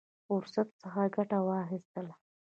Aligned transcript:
فرصت 0.27 0.67
څخه 0.81 1.03
ګټه 1.15 1.39
واخیستله. 1.47 2.13